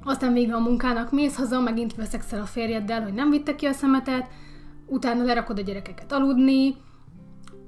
aztán 0.04 0.32
végre 0.32 0.54
a 0.54 0.60
munkának 0.60 1.12
mész 1.12 1.36
haza, 1.36 1.60
megint 1.60 1.94
veszekszel 1.94 2.40
a 2.40 2.44
férjeddel, 2.44 3.02
hogy 3.02 3.12
nem 3.12 3.30
vitte 3.30 3.54
ki 3.54 3.66
a 3.66 3.72
szemetet, 3.72 4.28
utána 4.86 5.24
lerakod 5.24 5.58
a 5.58 5.62
gyerekeket 5.62 6.12
aludni, 6.12 6.76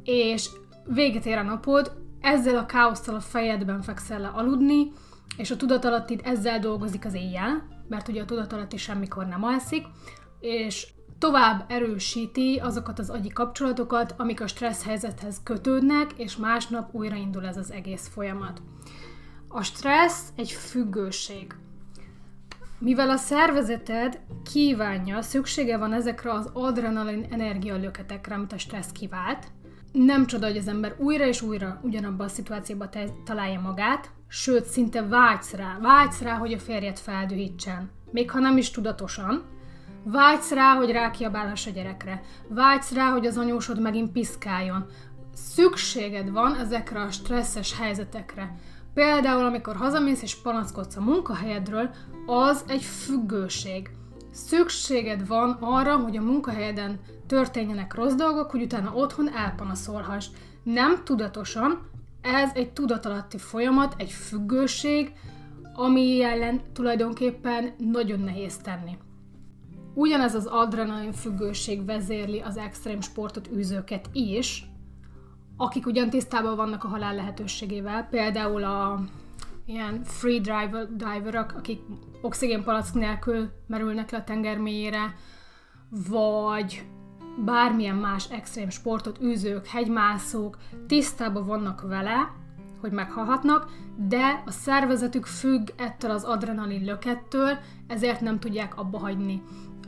és 0.04 0.48
véget 0.84 1.26
ér 1.26 1.38
a 1.38 1.42
napod, 1.42 1.92
ezzel 2.20 2.56
a 2.56 2.66
káosztal 2.66 3.14
a 3.14 3.20
fejedben 3.20 3.82
fekszel 3.82 4.20
le 4.20 4.28
aludni, 4.28 4.92
és 5.36 5.50
a 5.50 5.56
tudatalattid 5.56 6.20
ezzel 6.24 6.58
dolgozik 6.58 7.04
az 7.04 7.14
éjjel, 7.14 7.62
mert 7.88 8.08
ugye 8.08 8.22
a 8.22 8.24
tudatalatti 8.24 8.76
semmikor 8.76 9.26
nem 9.26 9.44
alszik, 9.44 9.86
és 10.40 10.86
tovább 11.18 11.64
erősíti 11.68 12.60
azokat 12.62 12.98
az 12.98 13.10
agyi 13.10 13.28
kapcsolatokat, 13.28 14.14
amik 14.16 14.40
a 14.40 14.46
stressz 14.46 14.84
helyzethez 14.84 15.40
kötődnek, 15.42 16.12
és 16.16 16.36
másnap 16.36 16.94
újraindul 16.94 17.46
ez 17.46 17.56
az 17.56 17.70
egész 17.70 18.08
folyamat. 18.08 18.62
A 19.48 19.62
stressz 19.62 20.28
egy 20.36 20.50
függőség. 20.50 21.54
Mivel 22.78 23.10
a 23.10 23.16
szervezeted 23.16 24.20
kívánja, 24.52 25.22
szüksége 25.22 25.76
van 25.76 25.92
ezekre 25.92 26.32
az 26.32 26.50
adrenalin 26.52 27.26
energialöketekre, 27.30 28.34
amit 28.34 28.52
a 28.52 28.58
stressz 28.58 28.92
kivált, 28.92 29.46
nem 29.92 30.26
csoda, 30.26 30.46
hogy 30.46 30.56
az 30.56 30.68
ember 30.68 30.94
újra 30.98 31.26
és 31.26 31.42
újra 31.42 31.80
ugyanabban 31.82 32.26
a 32.26 32.30
szituációban 32.30 32.88
találja 33.24 33.60
magát, 33.60 34.10
sőt, 34.28 34.64
szinte 34.64 35.02
vágysz 35.02 35.52
rá, 35.52 35.78
vágysz 35.80 36.20
rá, 36.20 36.34
hogy 36.34 36.52
a 36.52 36.58
férjet 36.58 36.98
feldühítsen, 36.98 37.90
még 38.10 38.30
ha 38.30 38.38
nem 38.38 38.56
is 38.56 38.70
tudatosan, 38.70 39.44
vágysz 40.04 40.50
rá, 40.50 40.74
hogy 40.74 40.90
rákiabálhass 40.90 41.66
a 41.66 41.70
gyerekre, 41.70 42.22
vágysz 42.48 42.92
rá, 42.92 43.10
hogy 43.10 43.26
az 43.26 43.36
anyósod 43.36 43.80
megint 43.80 44.12
piszkáljon. 44.12 44.86
Szükséged 45.34 46.30
van 46.30 46.54
ezekre 46.54 47.00
a 47.00 47.10
stresszes 47.10 47.78
helyzetekre. 47.78 48.54
Például, 48.94 49.44
amikor 49.44 49.76
hazamész 49.76 50.22
és 50.22 50.36
panaszkodsz 50.36 50.96
a 50.96 51.00
munkahelyedről, 51.00 51.90
az 52.26 52.64
egy 52.68 52.82
függőség. 52.82 53.90
Szükséged 54.30 55.26
van 55.26 55.56
arra, 55.60 55.96
hogy 55.96 56.16
a 56.16 56.22
munkahelyeden 56.22 57.00
történjenek 57.26 57.94
rossz 57.94 58.14
dolgok, 58.14 58.50
hogy 58.50 58.62
utána 58.62 58.94
otthon 58.94 59.34
elpanaszolhass. 59.34 60.26
Nem 60.62 61.04
tudatosan, 61.04 61.88
ez 62.20 62.50
egy 62.54 62.72
tudatalatti 62.72 63.38
folyamat, 63.38 63.94
egy 63.98 64.10
függőség, 64.10 65.12
ami 65.74 66.22
ellen 66.22 66.60
tulajdonképpen 66.72 67.74
nagyon 67.78 68.20
nehéz 68.20 68.56
tenni. 68.56 68.98
Ugyanez 69.94 70.34
az 70.34 70.46
adrenalin 70.46 71.12
függőség 71.12 71.84
vezérli 71.84 72.40
az 72.40 72.56
extrém 72.56 73.00
sportot 73.00 73.48
űzőket 73.52 74.08
is, 74.12 74.70
akik 75.56 75.86
ugyan 75.86 76.10
tisztában 76.10 76.56
vannak 76.56 76.84
a 76.84 76.88
halál 76.88 77.14
lehetőségével, 77.14 78.06
például 78.10 78.64
a 78.64 79.00
ilyen 79.66 80.04
free 80.04 80.38
driver, 80.38 80.88
diverok, 80.96 81.52
akik 81.56 81.80
oxigénpalack 82.22 82.94
nélkül 82.94 83.50
merülnek 83.66 84.10
le 84.10 84.18
a 84.18 84.24
tenger 84.24 84.58
mélyére, 84.58 85.14
vagy 86.08 86.84
bármilyen 87.44 87.96
más 87.96 88.30
extrém 88.30 88.68
sportot 88.68 89.22
űzők, 89.22 89.66
hegymászók 89.66 90.58
tisztában 90.86 91.46
vannak 91.46 91.80
vele, 91.80 92.32
hogy 92.80 92.92
meghalhatnak, 92.92 93.70
de 93.96 94.42
a 94.46 94.50
szervezetük 94.50 95.26
függ 95.26 95.68
ettől 95.76 96.10
az 96.10 96.24
adrenalin 96.24 96.84
lökettől, 96.84 97.58
ezért 97.86 98.20
nem 98.20 98.40
tudják 98.40 98.78
abba 98.78 98.98
hagyni. 98.98 99.42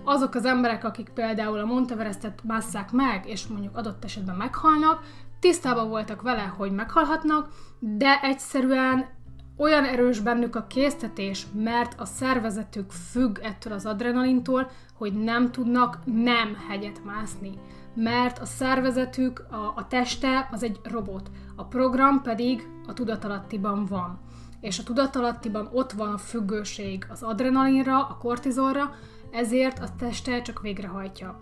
Azok 0.04 0.34
az 0.34 0.44
emberek, 0.44 0.84
akik 0.84 1.08
például 1.08 1.58
a 1.58 1.64
Monteverestet 1.64 2.40
másszák 2.44 2.92
meg, 2.92 3.28
és 3.28 3.46
mondjuk 3.46 3.76
adott 3.76 4.04
esetben 4.04 4.36
meghalnak, 4.36 5.00
tisztában 5.40 5.88
voltak 5.88 6.22
vele, 6.22 6.42
hogy 6.42 6.72
meghalhatnak, 6.72 7.48
de 7.78 8.20
egyszerűen 8.22 9.06
olyan 9.56 9.84
erős 9.84 10.20
bennük 10.20 10.56
a 10.56 10.66
késztetés, 10.66 11.46
mert 11.54 12.00
a 12.00 12.04
szervezetük 12.04 12.90
függ 12.90 13.38
ettől 13.42 13.72
az 13.72 13.86
adrenalintól, 13.86 14.70
hogy 14.94 15.12
nem 15.12 15.52
tudnak 15.52 15.98
nem 16.04 16.56
hegyet 16.68 17.04
mászni. 17.04 17.52
Mert 17.94 18.38
a 18.38 18.44
szervezetük, 18.44 19.46
a, 19.50 19.72
a 19.76 19.86
teste 19.88 20.48
az 20.52 20.62
egy 20.62 20.80
robot, 20.82 21.30
a 21.56 21.64
program 21.64 22.22
pedig 22.22 22.68
a 22.86 22.92
tudatalattiban 22.92 23.86
van. 23.86 24.20
És 24.60 24.78
a 24.78 24.82
tudatalattiban 24.82 25.68
ott 25.72 25.92
van 25.92 26.12
a 26.12 26.18
függőség 26.18 27.06
az 27.10 27.22
adrenalinra, 27.22 28.06
a 28.06 28.16
kortizolra, 28.16 28.94
ezért 29.30 29.78
a 29.78 29.88
teste 29.98 30.42
csak 30.42 30.60
végrehajtja 30.60 31.38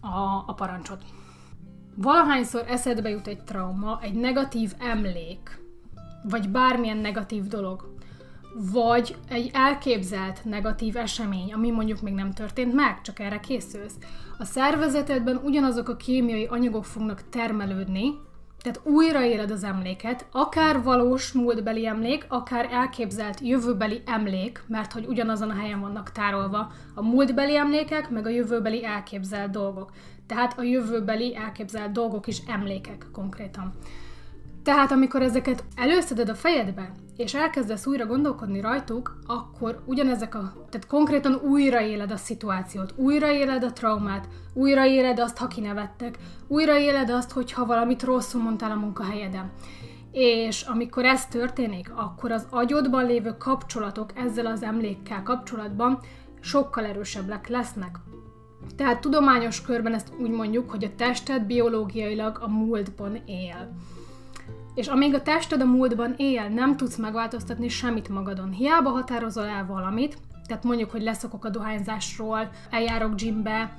a, 0.00 0.44
a 0.46 0.54
parancsot. 0.56 1.04
Valahányszor 1.96 2.64
eszedbe 2.68 3.08
jut 3.08 3.26
egy 3.26 3.44
trauma, 3.44 3.98
egy 4.02 4.14
negatív 4.14 4.72
emlék, 4.78 5.60
vagy 6.22 6.48
bármilyen 6.48 6.96
negatív 6.96 7.46
dolog, 7.46 7.94
vagy 8.72 9.16
egy 9.28 9.50
elképzelt 9.52 10.44
negatív 10.44 10.96
esemény, 10.96 11.52
ami 11.52 11.70
mondjuk 11.70 12.00
még 12.00 12.14
nem 12.14 12.32
történt 12.32 12.74
meg, 12.74 13.00
csak 13.00 13.18
erre 13.18 13.40
készülsz. 13.40 13.94
A 14.38 14.44
szervezetedben 14.44 15.36
ugyanazok 15.36 15.88
a 15.88 15.96
kémiai 15.96 16.46
anyagok 16.46 16.84
fognak 16.84 17.22
termelődni, 17.28 18.12
tehát 18.62 18.80
újraéled 18.84 19.50
az 19.50 19.64
emléket, 19.64 20.26
akár 20.32 20.82
valós 20.82 21.32
múltbeli 21.32 21.86
emlék, 21.86 22.26
akár 22.28 22.68
elképzelt 22.72 23.40
jövőbeli 23.40 24.02
emlék, 24.06 24.62
mert 24.66 24.92
hogy 24.92 25.06
ugyanazon 25.06 25.50
a 25.50 25.54
helyen 25.54 25.80
vannak 25.80 26.12
tárolva 26.12 26.72
a 26.94 27.02
múltbeli 27.02 27.56
emlékek, 27.56 28.10
meg 28.10 28.26
a 28.26 28.28
jövőbeli 28.28 28.84
elképzelt 28.84 29.50
dolgok. 29.50 29.92
Tehát 30.26 30.58
a 30.58 30.62
jövőbeli 30.62 31.36
elképzelt 31.36 31.92
dolgok 31.92 32.26
is 32.26 32.42
emlékek 32.46 33.06
konkrétan. 33.12 33.72
Tehát 34.62 34.92
amikor 34.92 35.22
ezeket 35.22 35.64
előszeded 35.74 36.28
a 36.28 36.34
fejedbe, 36.34 36.94
és 37.16 37.34
elkezdesz 37.34 37.86
újra 37.86 38.06
gondolkodni 38.06 38.60
rajtuk, 38.60 39.18
akkor 39.26 39.82
ugyanezek 39.86 40.34
a, 40.34 40.52
tehát 40.70 40.86
konkrétan 40.86 41.34
újraéled 41.34 42.10
a 42.10 42.16
szituációt, 42.16 42.94
újraéled 42.96 43.64
a 43.64 43.72
traumát, 43.72 44.28
újraéled 44.54 45.18
azt, 45.18 45.38
ha 45.38 45.46
kinevettek, 45.46 46.18
újraéled 46.48 47.10
azt, 47.10 47.30
hogyha 47.30 47.66
valamit 47.66 48.02
rosszul 48.02 48.42
mondtál 48.42 48.70
a 48.70 48.80
munkahelyeden. 48.80 49.50
És 50.12 50.62
amikor 50.62 51.04
ez 51.04 51.26
történik, 51.26 51.92
akkor 51.94 52.32
az 52.32 52.46
agyodban 52.50 53.06
lévő 53.06 53.36
kapcsolatok 53.38 54.10
ezzel 54.14 54.46
az 54.46 54.62
emlékkel 54.62 55.22
kapcsolatban 55.22 55.98
sokkal 56.40 56.84
erősebbek 56.84 57.48
lesznek. 57.48 57.98
Tehát 58.76 59.00
tudományos 59.00 59.62
körben 59.62 59.94
ezt 59.94 60.12
úgy 60.20 60.30
mondjuk, 60.30 60.70
hogy 60.70 60.84
a 60.84 60.94
tested 60.96 61.42
biológiailag 61.42 62.38
a 62.40 62.48
múltban 62.48 63.22
él. 63.26 63.72
És 64.74 64.86
amíg 64.86 65.14
a 65.14 65.22
tested 65.22 65.60
a 65.60 65.64
múltban 65.64 66.14
él, 66.16 66.48
nem 66.48 66.76
tudsz 66.76 66.96
megváltoztatni 66.96 67.68
semmit 67.68 68.08
magadon. 68.08 68.50
Hiába 68.50 68.90
határozol 68.90 69.46
el 69.46 69.66
valamit, 69.66 70.18
tehát 70.46 70.64
mondjuk, 70.64 70.90
hogy 70.90 71.02
leszokok 71.02 71.44
a 71.44 71.50
dohányzásról, 71.50 72.50
eljárok 72.70 73.14
gymbe, 73.14 73.78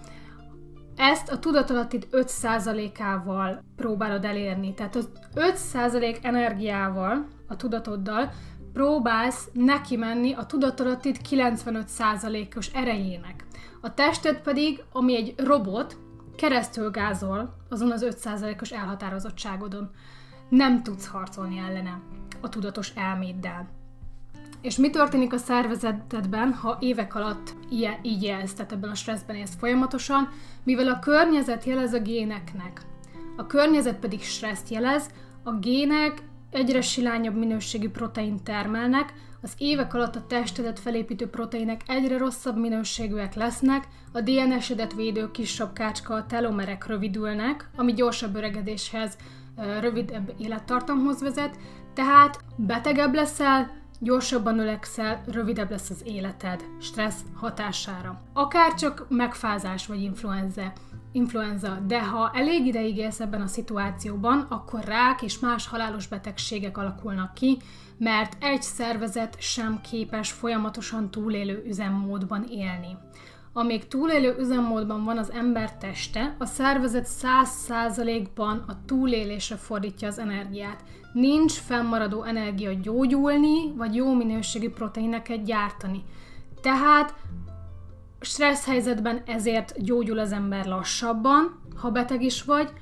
ezt 0.95 1.31
a 1.31 1.39
tudatalattid 1.39 2.07
5%-ával 2.11 3.63
próbálod 3.75 4.25
elérni. 4.25 4.73
Tehát 4.73 4.95
az 4.95 5.09
5% 5.35 6.17
energiával, 6.21 7.27
a 7.47 7.55
tudatoddal 7.55 8.31
próbálsz 8.73 9.49
neki 9.53 9.95
menni 9.95 10.33
a 10.33 10.45
tudatalattid 10.45 11.17
95%-os 11.29 12.67
erejének. 12.73 13.45
A 13.81 13.93
tested 13.93 14.41
pedig, 14.41 14.83
ami 14.91 15.15
egy 15.15 15.33
robot, 15.37 15.97
keresztül 16.35 16.91
gázol 16.91 17.55
azon 17.69 17.91
az 17.91 18.05
5%-os 18.23 18.71
elhatározottságodon 18.71 19.89
nem 20.51 20.83
tudsz 20.83 21.07
harcolni 21.07 21.57
ellene 21.57 21.99
a 22.41 22.49
tudatos 22.49 22.91
elméddel. 22.95 23.69
És 24.61 24.77
mi 24.77 24.89
történik 24.89 25.33
a 25.33 25.37
szervezetedben, 25.37 26.53
ha 26.53 26.77
évek 26.79 27.15
alatt 27.15 27.55
ilyen, 27.69 27.99
így 28.01 28.23
élsz, 28.23 28.53
tehát 28.53 28.71
ebben 28.71 28.89
a 28.89 28.95
stresszben 28.95 29.35
élsz 29.35 29.55
folyamatosan, 29.55 30.29
mivel 30.63 30.87
a 30.87 30.99
környezet 30.99 31.63
jelez 31.63 31.93
a 31.93 31.99
géneknek, 31.99 32.81
a 33.37 33.45
környezet 33.45 33.99
pedig 33.99 34.21
stresszt 34.21 34.69
jelez, 34.69 35.09
a 35.43 35.51
gének 35.51 36.23
egyre 36.49 36.81
silányabb 36.81 37.35
minőségű 37.35 37.89
protein 37.89 38.43
termelnek, 38.43 39.13
az 39.41 39.53
évek 39.57 39.93
alatt 39.93 40.15
a 40.15 40.27
testedet 40.27 40.79
felépítő 40.79 41.29
proteinek 41.29 41.81
egyre 41.87 42.17
rosszabb 42.17 42.57
minőségűek 42.57 43.33
lesznek, 43.33 43.87
a 44.11 44.21
DNS-edet 44.21 44.93
védő 44.93 45.31
kis 45.31 45.49
sapkácska, 45.49 46.13
a 46.13 46.25
telomerek 46.25 46.87
rövidülnek, 46.87 47.69
ami 47.75 47.93
gyorsabb 47.93 48.35
öregedéshez, 48.35 49.17
rövidebb 49.79 50.33
élettartamhoz 50.37 51.21
vezet, 51.21 51.57
tehát 51.93 52.39
betegebb 52.55 53.13
leszel, 53.13 53.71
gyorsabban 53.99 54.59
ölegszel, 54.59 55.21
rövidebb 55.27 55.69
lesz 55.69 55.89
az 55.89 56.01
életed 56.03 56.63
stressz 56.79 57.23
hatására. 57.33 58.21
Akár 58.33 58.73
csak 58.73 59.05
megfázás 59.09 59.87
vagy 59.87 60.01
influenza. 60.01 60.73
Influenza, 61.11 61.79
de 61.87 62.03
ha 62.03 62.31
elég 62.33 62.65
ideig 62.65 62.97
élsz 62.97 63.19
ebben 63.19 63.41
a 63.41 63.47
szituációban, 63.47 64.45
akkor 64.49 64.83
rák 64.83 65.21
és 65.21 65.39
más 65.39 65.67
halálos 65.67 66.07
betegségek 66.07 66.77
alakulnak 66.77 67.33
ki, 67.33 67.57
mert 67.97 68.43
egy 68.43 68.61
szervezet 68.61 69.35
sem 69.39 69.81
képes 69.81 70.31
folyamatosan 70.31 71.11
túlélő 71.11 71.63
üzemmódban 71.67 72.45
élni. 72.49 72.97
Amíg 73.53 73.87
túlélő 73.87 74.35
üzemmódban 74.39 75.03
van 75.03 75.17
az 75.17 75.31
ember 75.31 75.77
teste, 75.77 76.35
a 76.39 76.45
szervezet 76.45 77.07
100%-ban 77.21 78.63
a 78.67 78.85
túlélésre 78.85 79.55
fordítja 79.55 80.07
az 80.07 80.19
energiát. 80.19 80.83
Nincs 81.13 81.51
fennmaradó 81.51 82.23
energia 82.23 82.73
gyógyulni, 82.73 83.73
vagy 83.75 83.95
jó 83.95 84.13
minőségű 84.13 84.69
proteineket 84.69 85.43
gyártani. 85.43 86.03
Tehát 86.61 87.13
stressz 88.21 88.65
helyzetben 88.65 89.21
ezért 89.25 89.83
gyógyul 89.83 90.19
az 90.19 90.31
ember 90.31 90.65
lassabban, 90.65 91.61
ha 91.75 91.91
beteg 91.91 92.23
is 92.23 92.43
vagy, 92.43 92.73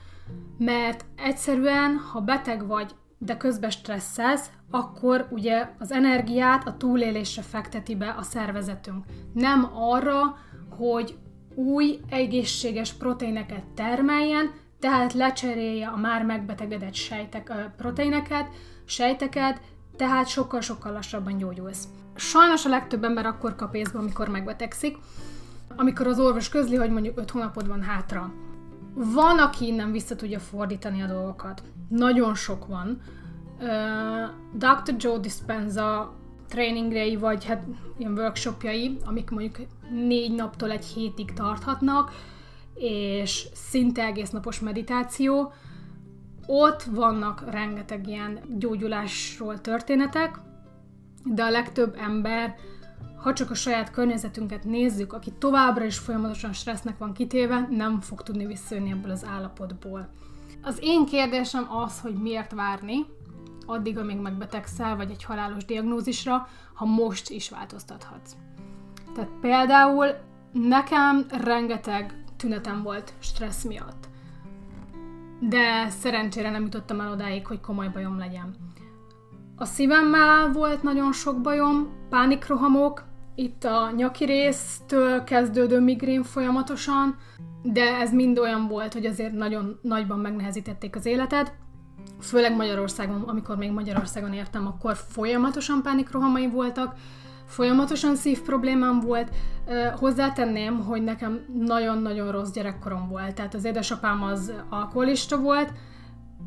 mert 0.58 1.06
egyszerűen, 1.16 1.98
ha 1.98 2.20
beteg 2.20 2.68
vagy, 2.68 2.92
de 3.18 3.38
közben 3.38 3.70
stresszelsz, 3.70 4.50
akkor 4.72 5.28
ugye 5.30 5.70
az 5.80 5.92
energiát 5.92 6.68
a 6.68 6.78
túlélésre 6.78 7.42
fekteti 7.42 7.96
be 7.96 8.16
a 8.18 8.22
szervezetünk. 8.22 9.06
Nem 9.34 9.70
arra, 9.74 10.38
hogy 10.78 11.18
új, 11.56 12.00
egészséges 12.10 12.94
proteineket 12.94 13.64
termeljen, 13.76 14.52
tehát 14.80 15.14
lecserélje 15.14 15.88
a 15.88 15.98
már 15.98 16.26
megbetegedett 16.26 16.94
sejtek, 16.94 17.72
proteineket, 17.78 18.50
sejteket, 18.86 19.62
tehát 19.96 20.28
sokkal-sokkal 20.28 20.92
lassabban 20.92 21.38
gyógyulsz. 21.38 21.88
Sajnos 22.16 22.66
a 22.66 22.70
legtöbb 22.70 23.04
ember 23.04 23.26
akkor 23.26 23.56
kap 23.56 23.76
észbe, 23.76 24.00
amikor 24.00 24.30
megbetegszik, 24.30 24.98
amikor 25.76 26.08
az 26.08 26.20
orvos 26.20 26.50
közli, 26.50 26.76
hogy 26.76 26.92
mondjuk 26.92 27.18
5 27.18 27.32
hónapod 27.32 27.68
van 27.68 27.82
hátra. 27.82 28.34
Van, 28.94 29.40
aki 29.40 29.66
innen 29.66 29.92
vissza 29.92 30.16
tudja 30.16 30.40
fordítani 30.40 31.02
a 31.02 31.08
dolgokat. 31.08 31.64
Nagyon 31.90 32.36
sok 32.36 32.68
van. 32.68 33.02
Dr. 34.54 34.96
Joe 34.98 35.18
Dispenza 35.20 36.14
tréningrei, 36.48 37.16
vagy 37.16 37.46
hát 37.46 37.64
ilyen 37.98 38.18
workshopjai, 38.18 38.98
amik 39.06 39.30
mondjuk 39.30 39.68
négy 39.92 40.36
naptól 40.36 40.72
egy 40.72 40.86
hétig 40.86 41.34
tarthatnak, 41.34 42.12
és 42.74 43.48
szinte 43.54 44.04
egész 44.04 44.30
napos 44.30 44.60
meditáció. 44.60 45.54
Ott 46.46 46.84
vannak 46.84 47.44
rengeteg 47.52 48.08
ilyen 48.08 48.40
gyógyulásról 48.58 49.62
történetek, 49.62 50.40
de 51.24 51.44
a 51.44 51.50
legtöbb 51.50 51.96
ember, 52.00 52.56
ha 53.22 53.34
csak 53.34 53.50
a 53.50 53.56
saját 53.56 53.92
környezetünket 53.92 54.64
nézzük, 54.64 55.14
aki 55.14 55.32
továbbra 55.38 55.86
is 55.86 55.98
folyamatosan 55.98 56.54
stressznek 56.54 56.98
van 56.98 57.14
kitéve, 57.14 57.68
nem 57.70 58.00
fog 58.00 58.24
tudni 58.24 58.46
visszajönni 58.46 58.92
ebből 58.92 59.12
az 59.12 59.26
állapotból. 59.26 60.10
Az 60.62 60.78
én 60.82 61.06
kérdésem 61.06 61.68
az, 61.72 62.00
hogy 62.00 62.14
miért 62.14 62.52
várni, 62.52 63.06
addig, 63.66 63.98
amíg 63.98 64.18
megbetegszel, 64.18 64.96
vagy 64.96 65.12
egy 65.12 65.24
halálos 65.24 65.66
diagnózisra, 65.66 66.48
ha 66.74 66.86
most 66.86 67.30
is 67.30 67.50
változtathatsz. 67.50 68.36
Tehát 69.16 69.30
például 69.42 70.08
nekem 70.52 71.26
rengeteg 71.30 72.24
tünetem 72.38 72.84
volt 72.84 73.14
stressz 73.20 73.64
miatt. 73.64 74.08
De 75.40 75.90
szerencsére 75.90 76.50
nem 76.50 76.64
jutottam 76.64 77.00
el 77.00 77.12
odáig, 77.12 77.48
hogy 77.48 77.60
komoly 77.62 77.90
bajom 77.90 78.18
legyen. 78.18 78.56
A 79.56 79.66
szívemmel 79.66 80.52
volt 80.52 80.84
nagyon 80.84 81.14
sok 81.14 81.42
bajom, 81.42 81.90
pánikrohamok, 82.10 83.04
itt 83.40 83.64
a 83.64 83.92
nyaki 83.96 84.26
résztől 84.26 85.24
kezdődő 85.24 85.80
migrén 85.80 86.24
folyamatosan, 86.24 87.18
de 87.62 87.96
ez 87.96 88.14
mind 88.14 88.40
olyan 88.40 88.68
volt, 88.68 88.94
hogy 88.94 89.06
azért 89.06 89.34
nagyon 89.34 89.80
nagyban 89.82 90.20
megnehezítették 90.20 90.96
az 90.96 91.06
életed. 91.06 91.54
Főleg 92.22 92.56
Magyarországon, 92.56 93.22
amikor 93.22 93.58
még 93.58 93.72
Magyarországon 93.72 94.34
értem, 94.34 94.68
akkor 94.68 94.96
folyamatosan 94.96 95.82
pánikrohamai 95.82 96.48
voltak, 96.48 96.96
folyamatosan 97.46 98.16
szív 98.16 98.42
problémám 98.42 99.00
volt. 99.00 99.30
Hozzátenném, 99.96 100.80
hogy 100.80 101.04
nekem 101.04 101.40
nagyon-nagyon 101.58 102.32
rossz 102.32 102.52
gyerekkorom 102.52 103.08
volt. 103.10 103.36
Tehát 103.36 103.54
az 103.54 103.66
édesapám 103.66 104.24
az 104.24 104.54
alkoholista 104.70 105.38
volt, 105.38 105.74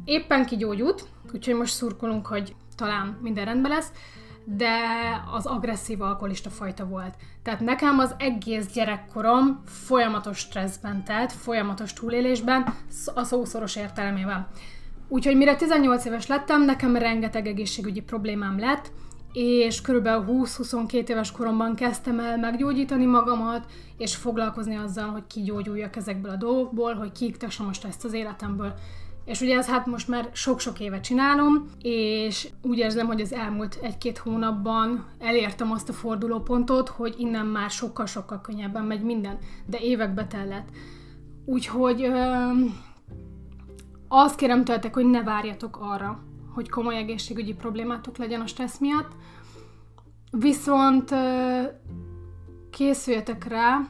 éppen 0.05 0.47
kigyógyult, 0.47 1.09
úgyhogy 1.33 1.55
most 1.55 1.75
szurkolunk, 1.75 2.27
hogy 2.27 2.55
talán 2.77 3.19
minden 3.23 3.45
rendben 3.45 3.71
lesz, 3.71 3.93
de 4.45 4.77
az 5.33 5.47
agresszív 5.47 6.03
alkoholista 6.03 6.51
fajta 6.51 6.87
volt. 6.87 7.15
Tehát 7.43 7.61
nekem 7.61 7.99
az 7.99 8.15
egész 8.19 8.67
gyerekkorom 8.73 9.63
folyamatos 9.65 10.39
stresszben 10.39 11.05
telt, 11.05 11.33
folyamatos 11.33 11.93
túlélésben, 11.93 12.75
a 13.15 13.25
szószoros 13.25 13.77
értelemében. 13.77 14.47
Úgyhogy 15.09 15.37
mire 15.37 15.57
18 15.57 16.05
éves 16.05 16.27
lettem, 16.27 16.65
nekem 16.65 16.97
rengeteg 16.97 17.47
egészségügyi 17.47 18.01
problémám 18.01 18.59
lett, 18.59 18.93
és 19.33 19.81
körülbelül 19.81 20.25
20-22 20.29 21.09
éves 21.09 21.33
koromban 21.33 21.75
kezdtem 21.75 22.21
el 22.21 22.39
meggyógyítani 22.39 23.05
magamat, 23.05 23.67
és 23.99 24.17
foglalkozni 24.17 24.77
azzal, 24.77 25.09
hogy 25.09 25.27
kigyógyuljak 25.27 25.97
ezekből 25.97 26.31
a 26.31 26.37
dolgokból, 26.37 26.95
hogy 26.95 27.13
kiiktessem 27.13 27.67
most 27.67 27.85
ezt 27.85 28.05
az 28.05 28.13
életemből. 28.13 28.75
És 29.25 29.41
ugye 29.41 29.57
ez 29.57 29.67
hát 29.67 29.87
most 29.87 30.09
már 30.09 30.31
sok-sok 30.33 30.81
éve 30.81 31.01
csinálom, 31.01 31.69
és 31.83 32.49
úgy 32.63 32.79
érzem, 32.79 33.07
hogy 33.07 33.21
az 33.21 33.33
elmúlt 33.33 33.79
egy-két 33.83 34.19
hónapban 34.19 35.07
elértem 35.19 35.71
azt 35.71 35.89
a 35.89 35.93
fordulópontot, 35.93 36.89
hogy 36.89 37.15
innen 37.19 37.47
már 37.47 37.71
sokkal-sokkal 37.71 38.41
könnyebben 38.41 38.85
megy 38.85 39.03
minden, 39.03 39.39
de 39.67 39.79
évekbe 39.79 40.27
tellett. 40.27 40.69
Úgyhogy 41.45 42.03
ö, 42.03 42.51
azt 44.09 44.37
kérem 44.37 44.65
tőletek, 44.65 44.95
hogy 44.95 45.07
ne 45.07 45.23
várjatok 45.23 45.79
arra, 45.81 46.23
hogy 46.55 46.69
komoly 46.69 46.97
egészségügyi 46.97 47.55
problémátok 47.55 48.17
legyen 48.17 48.41
a 48.41 48.47
stressz 48.47 48.79
miatt, 48.79 49.11
viszont 50.31 51.11
ö, 51.11 51.63
készüljetek 52.71 53.45
rá, 53.45 53.81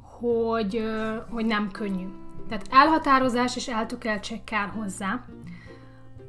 hogy, 0.00 0.76
ö, 0.76 1.16
hogy 1.30 1.46
nem 1.46 1.70
könnyű 1.70 2.06
tehát 2.48 2.66
elhatározás 2.70 3.56
és 3.56 3.68
eltökeltség 3.68 4.44
kell 4.44 4.66
hozzá. 4.66 5.24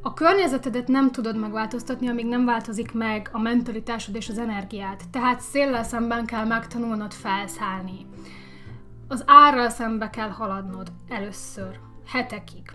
A 0.01 0.13
környezetedet 0.13 0.87
nem 0.87 1.11
tudod 1.11 1.37
megváltoztatni, 1.37 2.07
amíg 2.07 2.25
nem 2.25 2.45
változik 2.45 2.93
meg 2.93 3.29
a 3.31 3.39
mentalitásod 3.39 4.15
és 4.15 4.29
az 4.29 4.37
energiát. 4.37 5.09
Tehát 5.11 5.39
széllel 5.39 5.83
szemben 5.83 6.25
kell 6.25 6.45
megtanulnod 6.45 7.13
felszállni. 7.13 8.05
Az 9.07 9.23
árral 9.27 9.69
szembe 9.69 10.09
kell 10.09 10.29
haladnod 10.29 10.91
először, 11.09 11.79
hetekig. 12.07 12.71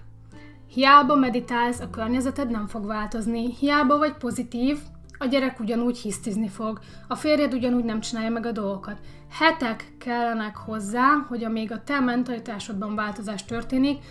Hiába 0.67 1.15
meditálsz, 1.15 1.81
a 1.81 1.91
környezeted 1.91 2.51
nem 2.51 2.67
fog 2.67 2.87
változni, 2.87 3.55
hiába 3.55 3.99
vagy 3.99 4.17
pozitív, 4.17 4.79
a 5.23 5.27
gyerek 5.27 5.61
ugyanúgy 5.61 5.99
hisztizni 5.99 6.49
fog, 6.49 6.79
a 7.09 7.15
férjed 7.15 7.55
ugyanúgy 7.55 7.85
nem 7.85 8.01
csinálja 8.01 8.31
meg 8.31 8.47
a 8.47 8.53
dolgokat. 8.53 8.99
Hetek 9.31 9.93
kellenek 9.99 10.57
hozzá, 10.57 11.27
hogy 11.29 11.45
amíg 11.45 11.73
a 11.73 11.83
te 11.83 12.01
mentalitásodban 12.01 12.95
változás 12.95 13.45
történik, 13.45 14.05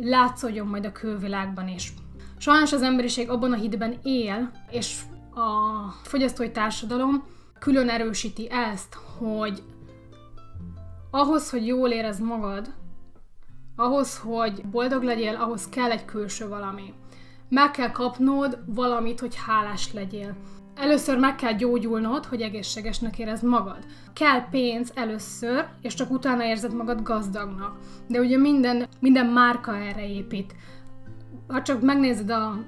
látszódjon 0.00 0.66
majd 0.66 0.84
a 0.84 0.92
külvilágban 0.92 1.68
is. 1.68 1.92
Sajnos 2.38 2.72
az 2.72 2.82
emberiség 2.82 3.30
abban 3.30 3.52
a 3.52 3.56
hitben 3.56 3.98
él, 4.02 4.50
és 4.70 5.00
a 5.34 5.90
fogyasztói 6.02 6.50
társadalom 6.50 7.24
külön 7.58 7.88
erősíti 7.88 8.50
ezt, 8.50 8.94
hogy 9.18 9.62
ahhoz, 11.10 11.50
hogy 11.50 11.66
jól 11.66 11.90
érez 11.90 12.20
magad, 12.20 12.74
ahhoz, 13.76 14.18
hogy 14.18 14.64
boldog 14.64 15.02
legyél, 15.02 15.34
ahhoz 15.34 15.68
kell 15.68 15.90
egy 15.90 16.04
külső 16.04 16.48
valami 16.48 16.94
meg 17.48 17.70
kell 17.70 17.90
kapnod 17.90 18.58
valamit, 18.66 19.20
hogy 19.20 19.34
hálás 19.46 19.92
legyél. 19.92 20.36
Először 20.74 21.18
meg 21.18 21.34
kell 21.34 21.52
gyógyulnod, 21.52 22.24
hogy 22.24 22.40
egészségesnek 22.40 23.18
érezd 23.18 23.44
magad. 23.44 23.78
Kell 24.12 24.48
pénz 24.50 24.92
először, 24.94 25.66
és 25.82 25.94
csak 25.94 26.10
utána 26.10 26.44
érzed 26.44 26.74
magad 26.74 27.02
gazdagnak. 27.02 27.78
De 28.06 28.20
ugye 28.20 28.36
minden, 28.36 28.88
minden 29.00 29.26
márka 29.26 29.76
erre 29.76 30.08
épít. 30.08 30.54
Ha 31.48 31.62
csak 31.62 31.82
megnézed 31.82 32.30
a 32.30 32.64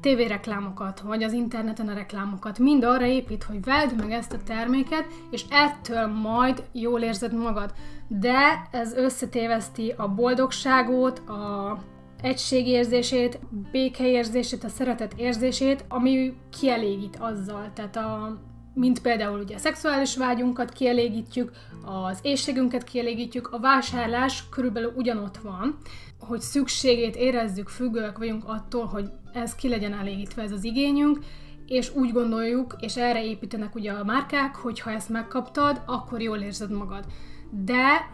tévéreklámokat, 0.00 1.00
vagy 1.00 1.22
az 1.22 1.32
interneten 1.32 1.88
a 1.88 1.94
reklámokat, 1.94 2.58
mind 2.58 2.84
arra 2.84 3.06
épít, 3.06 3.42
hogy 3.42 3.64
vedd 3.64 3.94
meg 3.96 4.10
ezt 4.10 4.32
a 4.32 4.42
terméket, 4.44 5.06
és 5.30 5.44
ettől 5.50 6.06
majd 6.06 6.64
jól 6.72 7.00
érzed 7.00 7.34
magad. 7.34 7.72
De 8.08 8.68
ez 8.70 8.92
összetéveszti 8.92 9.94
a 9.96 10.08
boldogságot, 10.08 11.18
a 11.18 11.76
egységérzését, 12.22 13.38
békeérzését, 13.72 14.64
a 14.64 14.68
szeretet 14.68 15.14
érzését, 15.16 15.84
ami 15.88 16.34
kielégít 16.60 17.16
azzal. 17.20 17.70
Tehát 17.74 17.96
a, 17.96 18.38
mint 18.74 19.00
például 19.00 19.40
ugye 19.40 19.54
a 19.54 19.58
szexuális 19.58 20.16
vágyunkat 20.16 20.72
kielégítjük, 20.72 21.50
az 21.84 22.18
éjségünket 22.22 22.84
kielégítjük, 22.84 23.52
a 23.52 23.58
vásárlás 23.58 24.48
körülbelül 24.48 24.92
ugyanott 24.96 25.36
van, 25.36 25.78
hogy 26.20 26.40
szükségét 26.40 27.16
érezzük, 27.16 27.68
függőek 27.68 28.18
vagyunk 28.18 28.44
attól, 28.46 28.84
hogy 28.84 29.10
ez 29.32 29.54
ki 29.54 29.68
legyen 29.68 29.92
elégítve 29.92 30.42
ez 30.42 30.52
az 30.52 30.64
igényünk, 30.64 31.18
és 31.66 31.94
úgy 31.94 32.12
gondoljuk, 32.12 32.76
és 32.80 32.96
erre 32.96 33.24
építenek 33.24 33.74
ugye 33.74 33.92
a 33.92 34.04
márkák, 34.04 34.56
hogy 34.56 34.80
ha 34.80 34.90
ezt 34.90 35.08
megkaptad, 35.08 35.82
akkor 35.86 36.20
jól 36.20 36.38
érzed 36.38 36.70
magad. 36.70 37.04
De 37.50 38.10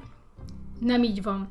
nem 0.80 1.02
így 1.02 1.22
van 1.22 1.48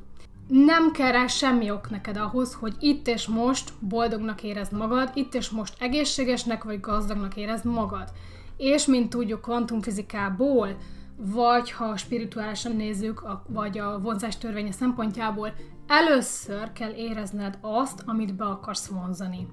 nem 0.53 0.91
kell 0.91 1.11
rá 1.11 1.27
semmi 1.27 1.71
ok 1.71 1.89
neked 1.89 2.17
ahhoz, 2.17 2.53
hogy 2.53 2.75
itt 2.79 3.07
és 3.07 3.27
most 3.27 3.73
boldognak 3.79 4.43
érezd 4.43 4.73
magad, 4.73 5.11
itt 5.13 5.33
és 5.33 5.49
most 5.49 5.75
egészségesnek 5.79 6.63
vagy 6.63 6.79
gazdagnak 6.79 7.35
érezd 7.35 7.65
magad. 7.65 8.09
És 8.57 8.85
mint 8.85 9.09
tudjuk 9.09 9.41
kvantumfizikából, 9.41 10.77
vagy 11.17 11.71
ha 11.71 11.97
spirituálisan 11.97 12.75
nézzük, 12.75 13.23
vagy 13.47 13.77
a 13.77 13.99
vonzás 13.99 14.37
törvénye 14.37 14.71
szempontjából, 14.71 15.53
először 15.87 16.71
kell 16.71 16.91
érezned 16.91 17.57
azt, 17.61 18.03
amit 18.05 18.35
be 18.35 18.45
akarsz 18.45 18.87
vonzani. 18.87 19.47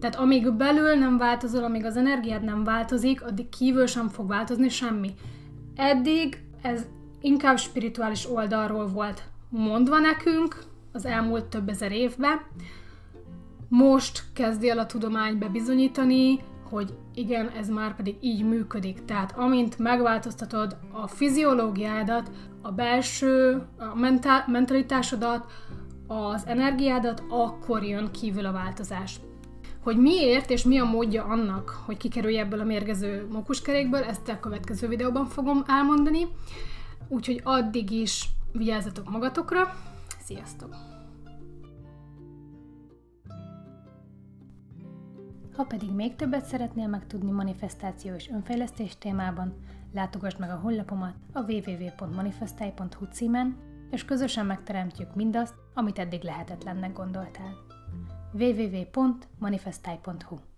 Tehát 0.00 0.16
amíg 0.16 0.52
belül 0.52 0.94
nem 0.94 1.18
változol, 1.18 1.64
amíg 1.64 1.84
az 1.84 1.96
energiád 1.96 2.44
nem 2.44 2.64
változik, 2.64 3.24
addig 3.24 3.48
kívül 3.48 3.86
sem 3.86 4.08
fog 4.08 4.28
változni 4.28 4.68
semmi. 4.68 5.14
Eddig 5.76 6.42
ez 6.62 6.86
inkább 7.20 7.58
spirituális 7.58 8.30
oldalról 8.30 8.86
volt 8.86 9.30
mondva 9.52 9.98
nekünk 9.98 10.64
az 10.92 11.06
elmúlt 11.06 11.44
több 11.44 11.68
ezer 11.68 11.92
évben. 11.92 12.40
Most 13.68 14.22
kezdi 14.32 14.70
el 14.70 14.78
a 14.78 14.86
tudomány 14.86 15.38
bebizonyítani, 15.38 16.40
hogy 16.68 16.94
igen, 17.14 17.48
ez 17.48 17.68
már 17.68 17.96
pedig 17.96 18.16
így 18.20 18.44
működik. 18.44 19.04
Tehát 19.04 19.38
amint 19.38 19.78
megváltoztatod 19.78 20.76
a 20.92 21.06
fiziológiádat, 21.06 22.30
a 22.62 22.70
belső 22.70 23.62
a 23.78 23.94
mentál, 23.94 24.44
mentalitásodat, 24.46 25.46
az 26.06 26.46
energiádat, 26.46 27.22
akkor 27.28 27.82
jön 27.82 28.10
kívül 28.10 28.46
a 28.46 28.52
változás. 28.52 29.20
Hogy 29.82 29.96
miért 29.96 30.50
és 30.50 30.64
mi 30.64 30.78
a 30.78 30.84
módja 30.84 31.24
annak, 31.24 31.82
hogy 31.84 31.96
kikerülj 31.96 32.38
ebből 32.38 32.60
a 32.60 32.64
mérgező 32.64 33.26
mókuskerékből, 33.32 34.02
ezt 34.02 34.28
a 34.28 34.40
következő 34.40 34.88
videóban 34.88 35.26
fogom 35.26 35.64
elmondani. 35.66 36.26
Úgyhogy 37.08 37.40
addig 37.44 37.90
is 37.90 38.28
vigyázzatok 38.52 39.10
magatokra. 39.10 39.74
Sziasztok! 40.18 40.76
Ha 45.56 45.64
pedig 45.64 45.90
még 45.90 46.16
többet 46.16 46.44
szeretnél 46.44 46.86
megtudni 46.86 47.30
manifestáció 47.30 48.14
és 48.14 48.28
önfejlesztés 48.28 48.98
témában, 48.98 49.54
látogass 49.92 50.36
meg 50.36 50.50
a 50.50 50.60
honlapomat 50.62 51.14
a 51.32 51.40
www.manifestai.hu 51.40 53.04
címen, 53.04 53.56
és 53.90 54.04
közösen 54.04 54.46
megteremtjük 54.46 55.14
mindazt, 55.14 55.54
amit 55.74 55.98
eddig 55.98 56.22
lehetetlennek 56.22 56.92
gondoltál. 56.92 57.56
www.manifestai.hu 58.32 60.51